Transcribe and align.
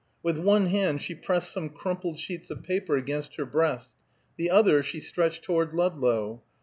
With 0.23 0.39
one 0.39 0.65
hand 0.65 0.99
she 0.99 1.13
pressed 1.13 1.51
some 1.53 1.69
crumpled 1.69 2.17
sheets 2.17 2.49
of 2.49 2.63
paper 2.63 2.97
against, 2.97 3.35
her 3.35 3.45
breast; 3.45 3.93
the 4.35 4.49
other 4.49 4.81
she 4.81 4.99
stretched 4.99 5.43
toward 5.43 5.75
Ludlow. 5.75 6.41